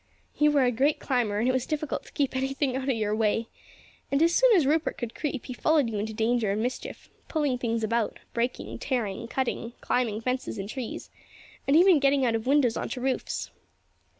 "You 0.35 0.49
were 0.49 0.63
a 0.63 0.71
great 0.71 0.97
climber 0.99 1.37
and 1.37 1.47
it 1.47 1.51
was 1.51 1.67
difficult 1.67 2.05
to 2.07 2.11
keep 2.13 2.35
anything 2.35 2.75
out 2.75 2.89
of 2.89 2.95
your 2.97 3.15
way; 3.15 3.49
and 4.11 4.19
as 4.23 4.33
soon 4.33 4.51
as 4.55 4.65
Rupert 4.65 4.97
could 4.97 5.13
creep 5.13 5.45
he 5.45 5.53
followed 5.53 5.91
you 5.91 5.99
into 5.99 6.11
danger 6.11 6.49
and 6.51 6.59
mischief; 6.59 7.07
pulling 7.27 7.59
things 7.59 7.83
about, 7.83 8.17
breaking, 8.33 8.79
tearing, 8.79 9.27
cutting, 9.27 9.73
climbing 9.79 10.19
fences 10.19 10.57
and 10.57 10.67
trees, 10.67 11.11
and 11.67 11.75
even 11.77 11.99
getting 11.99 12.25
out 12.25 12.33
of 12.33 12.47
windows 12.47 12.77
on 12.77 12.89
to 12.89 12.99
roofs. 12.99 13.51